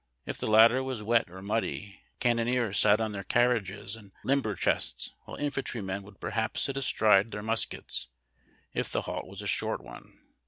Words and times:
If 0.25 0.39
the 0.39 0.47
lat 0.47 0.69
ter 0.69 0.81
was 0.81 1.03
wet 1.03 1.29
or 1.29 1.43
muddy, 1.43 1.99
cannoneers 2.19 2.79
sat 2.79 2.99
on 2.99 3.11
their 3.11 3.23
carriages 3.23 3.95
and 3.95 4.11
limber 4.23 4.55
chests, 4.55 5.11
while 5.25 5.37
infantrymen 5.37 6.01
would 6.01 6.19
perhaps 6.19 6.63
sit 6.63 6.75
astride 6.77 7.29
their 7.29 7.43
muskets, 7.43 8.07
if 8.73 8.91
the 8.91 9.03
halt 9.03 9.27
was 9.27 9.43
a 9.43 9.47
short 9.47 9.83
one. 9.83 10.17